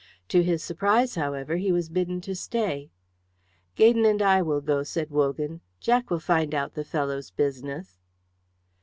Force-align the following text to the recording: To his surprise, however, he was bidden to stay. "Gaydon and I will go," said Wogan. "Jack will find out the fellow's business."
To 0.29 0.41
his 0.41 0.63
surprise, 0.63 1.13
however, 1.13 1.57
he 1.57 1.71
was 1.71 1.87
bidden 1.87 2.21
to 2.21 2.33
stay. 2.33 2.89
"Gaydon 3.75 4.03
and 4.03 4.19
I 4.19 4.41
will 4.41 4.59
go," 4.61 4.81
said 4.81 5.11
Wogan. 5.11 5.61
"Jack 5.79 6.09
will 6.09 6.17
find 6.19 6.55
out 6.55 6.73
the 6.73 6.83
fellow's 6.83 7.29
business." 7.29 7.99